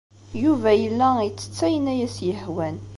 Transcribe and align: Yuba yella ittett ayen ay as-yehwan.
Yuba 0.43 0.71
yella 0.81 1.09
ittett 1.27 1.59
ayen 1.67 1.91
ay 1.93 1.99
as-yehwan. 2.05 2.77